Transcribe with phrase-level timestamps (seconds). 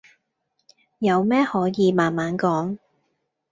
[0.97, 2.79] 有咩可以慢慢講